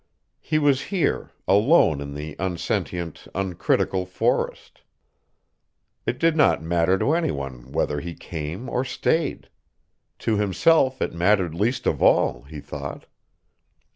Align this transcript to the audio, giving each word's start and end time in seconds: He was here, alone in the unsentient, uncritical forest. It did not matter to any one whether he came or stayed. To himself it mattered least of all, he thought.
He 0.39 0.57
was 0.57 0.85
here, 0.85 1.29
alone 1.47 2.01
in 2.01 2.15
the 2.15 2.35
unsentient, 2.39 3.27
uncritical 3.35 4.07
forest. 4.07 4.81
It 6.07 6.17
did 6.17 6.35
not 6.35 6.63
matter 6.63 6.97
to 6.97 7.13
any 7.13 7.29
one 7.29 7.71
whether 7.71 7.99
he 7.99 8.15
came 8.15 8.67
or 8.67 8.83
stayed. 8.83 9.47
To 10.25 10.37
himself 10.37 11.03
it 11.03 11.13
mattered 11.13 11.53
least 11.53 11.85
of 11.85 12.01
all, 12.01 12.41
he 12.41 12.59
thought. 12.59 13.05